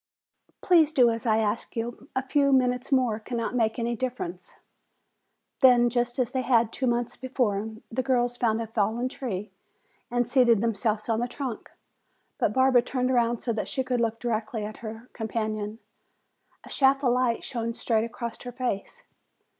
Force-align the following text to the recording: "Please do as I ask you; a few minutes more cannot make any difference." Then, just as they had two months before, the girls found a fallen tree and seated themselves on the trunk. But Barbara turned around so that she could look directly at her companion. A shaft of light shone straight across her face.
"Please 0.63 0.91
do 0.91 1.11
as 1.11 1.27
I 1.27 1.37
ask 1.37 1.75
you; 1.75 2.09
a 2.15 2.23
few 2.23 2.51
minutes 2.51 2.91
more 2.91 3.19
cannot 3.19 3.53
make 3.53 3.77
any 3.77 3.95
difference." 3.95 4.55
Then, 5.59 5.89
just 5.91 6.17
as 6.17 6.31
they 6.31 6.41
had 6.41 6.73
two 6.73 6.87
months 6.87 7.15
before, 7.15 7.69
the 7.91 8.01
girls 8.01 8.35
found 8.35 8.59
a 8.59 8.65
fallen 8.65 9.09
tree 9.09 9.51
and 10.09 10.27
seated 10.27 10.57
themselves 10.57 11.07
on 11.07 11.19
the 11.19 11.27
trunk. 11.27 11.69
But 12.39 12.51
Barbara 12.51 12.81
turned 12.81 13.11
around 13.11 13.41
so 13.41 13.53
that 13.53 13.67
she 13.67 13.83
could 13.83 14.01
look 14.01 14.17
directly 14.19 14.65
at 14.65 14.77
her 14.77 15.07
companion. 15.13 15.77
A 16.63 16.69
shaft 16.71 17.03
of 17.03 17.13
light 17.13 17.43
shone 17.43 17.75
straight 17.75 18.03
across 18.03 18.41
her 18.41 18.51
face. 18.51 19.03